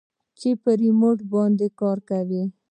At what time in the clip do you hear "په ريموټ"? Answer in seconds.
0.61-1.17